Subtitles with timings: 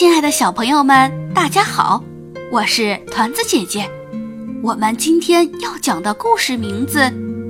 [0.00, 2.02] 亲爱的小朋友们，大家好，
[2.50, 3.86] 我是团子姐姐。
[4.62, 7.00] 我们今天要讲的故事名字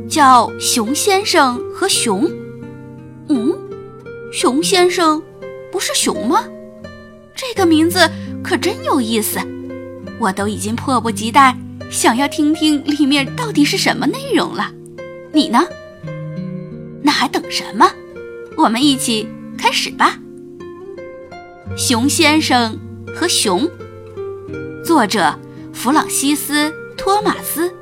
[0.09, 2.25] 叫《熊先生和熊》。
[3.29, 3.57] 嗯，
[4.33, 5.23] 熊先生
[5.71, 6.43] 不是熊吗？
[7.37, 8.01] 这个名字
[8.43, 9.39] 可真有意思，
[10.19, 11.57] 我都已经迫不及待
[11.89, 14.73] 想要听听里面到底是什么内容了。
[15.33, 15.65] 你呢？
[17.01, 17.89] 那还等什么？
[18.57, 20.19] 我们一起开始吧。
[21.77, 22.77] 熊先生
[23.15, 23.71] 和熊，
[24.85, 25.39] 作者
[25.73, 27.73] 弗朗西斯·托马斯，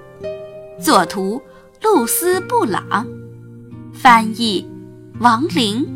[0.78, 1.42] 作图
[1.83, 3.06] 露丝·布朗，
[3.95, 4.69] 翻译
[5.20, 5.87] 王玲。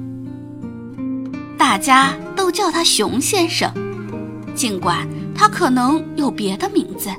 [1.59, 3.70] 大家都叫他熊先生，
[4.54, 7.10] 尽管他可能有别的名字。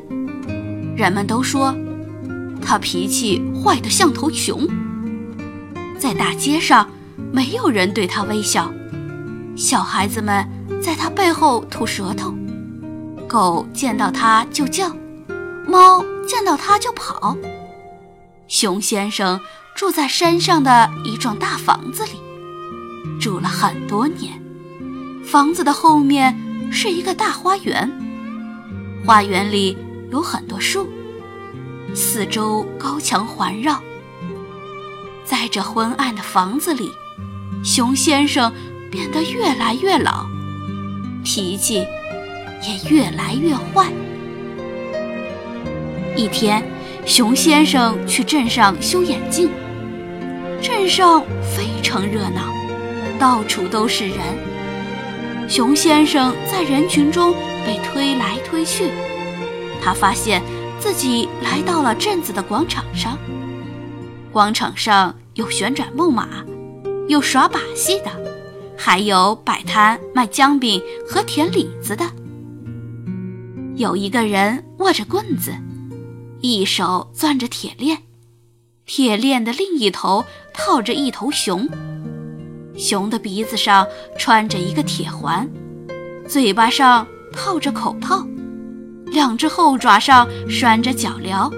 [0.98, 1.74] 人们都说
[2.62, 4.68] 他脾气坏得像头熊。
[6.00, 6.90] 在大街上，
[7.32, 8.74] 没有人对他微笑，
[9.56, 10.46] 小孩子们。
[10.82, 12.34] 在他背后吐舌头，
[13.28, 14.96] 狗见到他就叫，
[15.68, 17.38] 猫见到他就跑。
[18.48, 19.40] 熊先生
[19.76, 24.42] 住在山上的一幢大房子里，住了很多年。
[25.26, 26.38] 房子的后面
[26.72, 27.92] 是一个大花园，
[29.06, 29.78] 花园里
[30.12, 30.88] 有很多树，
[31.96, 33.82] 四周高墙环绕。
[35.26, 36.92] 在这昏暗的房子里，
[37.64, 38.54] 熊先生
[38.92, 40.33] 变得越来越老。
[41.24, 41.86] 脾气
[42.62, 43.92] 也越来越坏。
[46.16, 46.64] 一天，
[47.06, 49.50] 熊先生去镇上修眼镜，
[50.62, 52.54] 镇上非常热闹，
[53.18, 54.18] 到处都是人。
[55.48, 57.34] 熊先生在人群中
[57.66, 58.92] 被推来推去，
[59.82, 60.42] 他发现
[60.80, 63.18] 自己来到了镇子的广场上。
[64.32, 66.28] 广场上有旋转木马，
[67.08, 68.23] 有耍把戏的。
[68.86, 72.04] 还有摆摊卖姜饼和甜李子的。
[73.78, 75.54] 有一个人握着棍子，
[76.42, 78.00] 一手攥着铁链，
[78.86, 81.66] 铁链的另一头套着一头熊，
[82.76, 85.50] 熊的鼻子上穿着一个铁环，
[86.28, 88.28] 嘴巴上套着口套，
[89.06, 91.50] 两只后爪上拴着脚镣。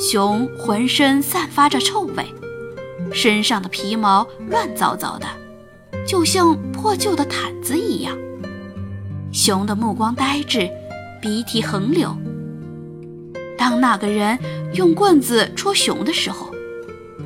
[0.00, 2.24] 熊浑身散发着臭味，
[3.12, 5.26] 身上的皮毛乱糟糟的。
[6.06, 8.16] 就像破旧的毯子一样，
[9.32, 10.70] 熊的目光呆滞，
[11.20, 12.16] 鼻涕横流。
[13.58, 14.38] 当那个人
[14.74, 16.54] 用棍子戳熊的时候，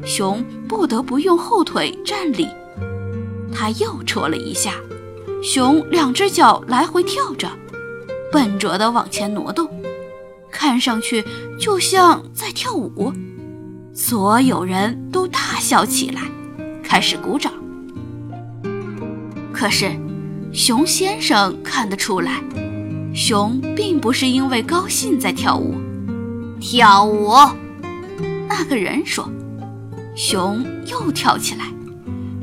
[0.04, 2.48] 熊不得不用后腿站立。
[3.52, 4.72] 他又戳了一下，
[5.42, 7.50] 熊两只脚来回跳着，
[8.32, 9.68] 笨拙地往前挪动，
[10.50, 11.22] 看上去
[11.58, 13.12] 就像在跳舞。
[13.92, 16.22] 所有人都大笑起来，
[16.82, 17.52] 开始鼓掌。
[19.60, 19.92] 可是，
[20.54, 22.40] 熊先生看得出来，
[23.14, 25.74] 熊并不是因为高兴在跳舞。
[26.58, 27.34] 跳舞，
[28.48, 29.30] 那个人说。
[30.16, 31.66] 熊又跳起来，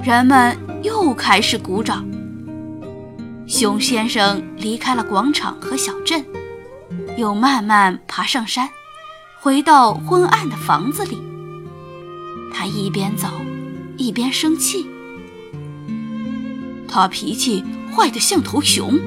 [0.04, 2.08] 人们又开始鼓掌。
[3.48, 6.24] 熊先生离开了广场和小镇，
[7.18, 8.70] 又慢慢爬上山，
[9.42, 11.18] 回到昏暗的房子里。
[12.54, 13.28] 他一边走，
[13.98, 14.86] 一边生气。
[17.00, 17.64] 他脾气
[17.96, 19.00] 坏得像头熊，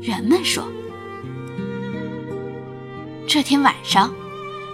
[0.00, 0.62] 人们说。
[3.26, 4.14] 这天晚上，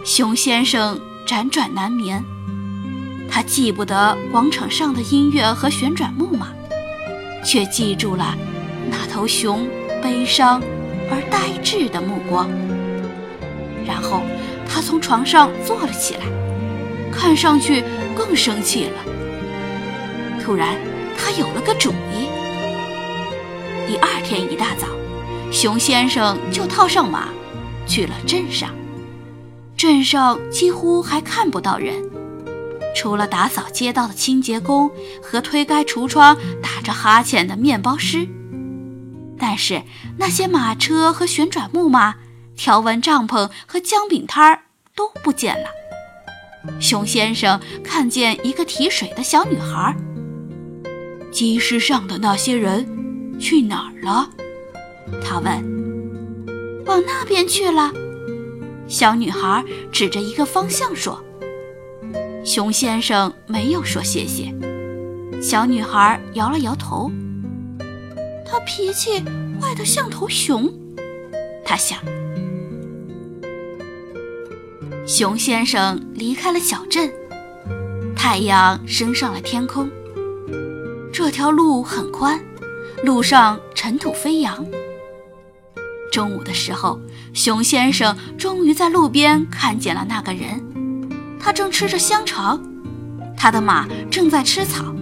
[0.05, 2.23] 熊先生辗转难眠，
[3.31, 6.49] 他记不得广场上的音乐和旋转木马，
[7.43, 8.37] 却记住了
[8.91, 9.67] 那头熊
[10.03, 10.61] 悲伤
[11.11, 12.47] 而呆滞的目光。
[13.87, 14.21] 然后，
[14.69, 16.27] 他从床上坐了起来，
[17.11, 17.83] 看上去
[18.15, 19.03] 更生气了。
[20.45, 20.77] 突然。
[21.19, 22.29] 他有了个主意。
[23.87, 24.87] 第二天一大早，
[25.51, 27.29] 熊先生就套上马，
[27.87, 28.71] 去了镇上。
[29.77, 31.95] 镇上几乎还看不到人，
[32.97, 34.91] 除了打扫街道的清洁工
[35.23, 38.27] 和推开橱窗打着哈欠的面包师。
[39.39, 39.83] 但是
[40.17, 42.17] 那些马车和旋转木马、
[42.57, 44.63] 条纹帐篷和姜饼摊儿
[44.97, 45.69] 都不见了。
[46.81, 49.95] 熊先生看见一个提水的小女孩。
[51.31, 54.31] 集市上的那些人去哪儿了？
[55.25, 55.79] 他问。
[56.87, 57.93] 往那边去了。
[58.87, 61.23] 小女孩指着一个方向说。
[62.45, 64.55] 熊先生没有说谢谢。
[65.43, 67.11] 小女孩摇了摇头。
[68.47, 69.23] 他脾气
[69.61, 70.73] 坏得像头熊，
[71.65, 71.99] 他想。
[75.07, 77.13] 熊先生离开了小镇，
[78.17, 79.91] 太阳升上了天空。
[81.19, 82.39] 这条路很宽，
[83.03, 84.65] 路上尘土飞扬。
[86.13, 87.01] 中午的时候，
[87.35, 90.63] 熊先生终于在路边看见了那个人，
[91.41, 92.63] 他正吃着香肠，
[93.37, 94.95] 他的马正在吃草，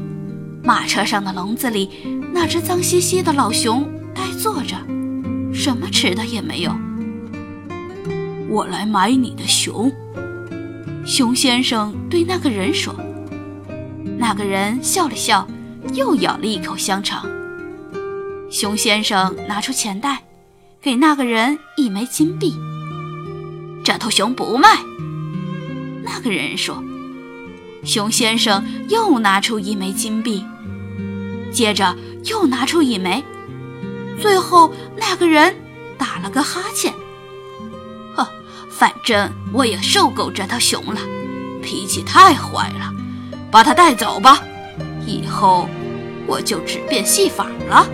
[0.65, 1.91] 马车上的笼子里，
[2.33, 4.75] 那只脏兮兮的老熊呆坐着，
[5.53, 6.75] 什么吃的也没有。
[8.49, 9.93] 我来买你的熊，
[11.05, 12.97] 熊先生对那个人说。
[14.17, 15.47] 那个人笑了笑，
[15.95, 17.27] 又咬了一口香肠。
[18.51, 20.23] 熊先生拿出钱袋，
[20.81, 22.55] 给那个人一枚金币。
[23.85, 24.79] 这头熊不卖。
[26.03, 26.83] 那个人说。
[27.85, 30.45] 熊先生又拿出一枚金币，
[31.53, 33.23] 接着又拿出一枚，
[34.21, 35.55] 最后那个人
[35.97, 36.93] 打了个哈欠。
[38.17, 38.29] 呵，
[38.69, 41.01] 反正我也受够这头熊了，
[41.63, 42.93] 脾气太坏了。
[43.53, 44.43] 把它带走吧，
[45.07, 45.69] 以后
[46.27, 47.87] 我就只变戏法了。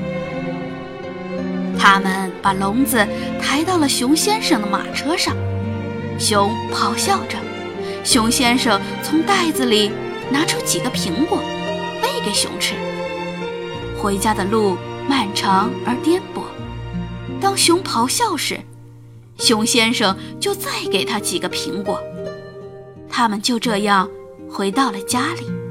[1.79, 3.07] 他们把笼子
[3.41, 5.37] 抬到了熊先生的马车上，
[6.19, 7.37] 熊咆哮着。
[8.03, 9.91] 熊先生从袋子里
[10.31, 11.39] 拿出几个苹果，
[12.03, 12.75] 喂给熊吃。
[13.99, 14.77] 回家的路
[15.09, 16.43] 漫长而颠簸，
[17.41, 18.59] 当熊咆哮时，
[19.39, 22.01] 熊先生就再给他几个苹果。
[23.09, 24.09] 他们就这样。
[24.55, 25.62] 回到了家里。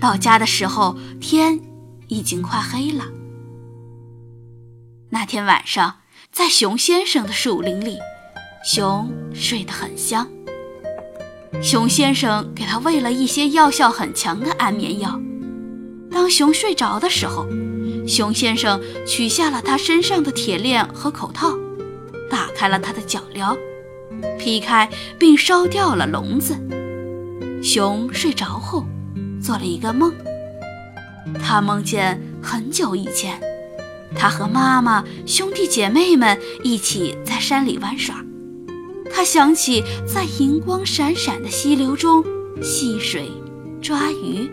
[0.00, 1.60] 到家的时候，天
[2.08, 3.04] 已经快黑了。
[5.10, 5.96] 那天晚上，
[6.30, 7.98] 在熊先生的树林里，
[8.64, 10.28] 熊睡得很香。
[11.62, 15.18] 熊先生给他喂了一些药效很强的安眠药。
[16.10, 17.46] 当熊睡着的时候，
[18.06, 21.52] 熊先生取下了他身上的铁链和口套，
[22.30, 23.56] 打开了他的脚镣，
[24.38, 26.54] 劈开并烧掉了笼子。
[27.62, 28.84] 熊睡着后，
[29.46, 30.12] 做了一个梦。
[31.40, 33.40] 他梦见很久以前，
[34.16, 38.24] 他和妈妈、兄弟姐妹们一起在山里玩耍。
[39.14, 42.24] 他想起在银光闪闪的溪流中
[42.60, 43.30] 戏水、
[43.80, 44.50] 抓鱼，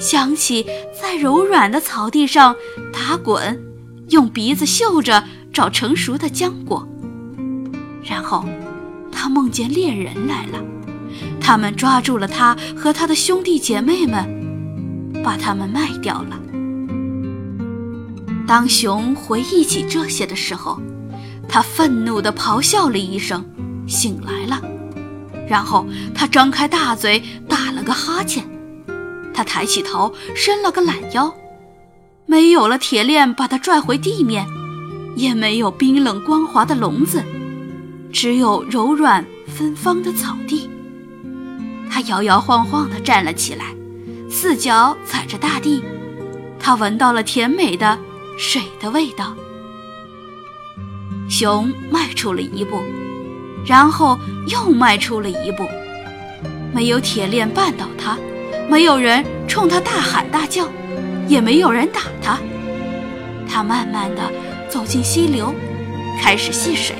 [0.00, 0.66] 想起
[0.98, 2.56] 在柔软的草地上
[2.90, 3.62] 打滚，
[4.08, 5.22] 用鼻子嗅着
[5.52, 6.88] 找成熟的浆果。
[8.02, 8.46] 然后，
[9.12, 10.58] 他梦见猎人来了。
[11.40, 16.38] 他们抓住了他和他的兄弟姐妹们，把他们卖掉了。
[18.46, 20.80] 当熊回忆起这些的时候，
[21.48, 23.44] 他愤怒地咆哮了一声，
[23.86, 24.62] 醒来了。
[25.48, 25.84] 然后
[26.14, 28.44] 他张开大嘴，打了个哈欠。
[29.34, 31.34] 他抬起头，伸了个懒腰。
[32.26, 34.46] 没有了铁链把他拽回地面，
[35.16, 37.24] 也没有冰冷光滑的笼子，
[38.12, 40.69] 只有柔软芬芳的草地。
[42.02, 43.66] 摇摇晃晃地站了起来，
[44.30, 45.82] 四脚踩着大地。
[46.58, 47.98] 他闻到了甜美的
[48.38, 49.34] 水的味道。
[51.28, 52.82] 熊迈出了一步，
[53.64, 55.66] 然后又迈出了一步。
[56.72, 58.18] 没有铁链绊倒他，
[58.68, 60.68] 没有人冲他大喊大叫，
[61.26, 62.38] 也没有人打他。
[63.48, 64.22] 他慢慢地
[64.68, 65.54] 走进溪流，
[66.20, 66.96] 开始戏水。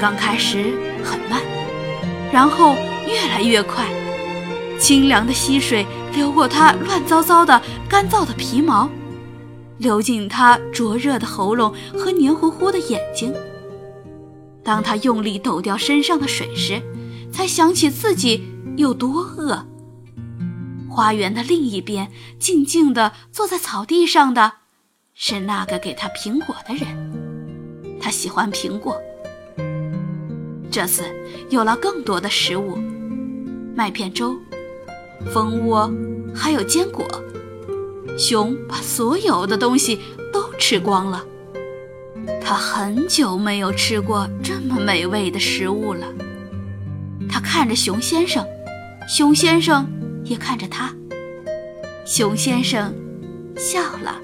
[0.00, 0.74] 刚开始
[1.04, 1.40] 很慢，
[2.32, 2.74] 然后。
[3.10, 3.86] 越来越快，
[4.78, 5.84] 清凉的溪水
[6.14, 8.88] 流过他乱糟糟的、干燥的皮毛，
[9.78, 13.34] 流进他灼热的喉咙和黏糊糊的眼睛。
[14.62, 16.80] 当他用力抖掉身上的水时，
[17.32, 18.46] 才想起自己
[18.76, 19.66] 有多饿。
[20.88, 24.52] 花园的另一边，静静地坐在草地上的，
[25.14, 27.98] 是那个给他苹果的人。
[28.00, 29.00] 他喜欢苹果。
[30.70, 31.04] 这次
[31.48, 32.78] 有了更多的食物。
[33.80, 34.38] 麦片粥、
[35.32, 35.90] 蜂窝，
[36.34, 37.08] 还有坚果。
[38.18, 39.98] 熊把所有的东西
[40.30, 41.24] 都吃光了。
[42.42, 46.06] 他很久没有吃过这么美味的食物了。
[47.26, 48.44] 他看着熊先生，
[49.08, 49.90] 熊先生
[50.24, 50.94] 也看着他。
[52.04, 52.94] 熊先生
[53.56, 54.20] 笑了。